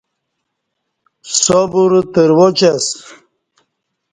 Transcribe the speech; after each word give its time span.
سبر 1.41 1.91
ترواچ 2.13 2.59
اسہ 2.75 2.97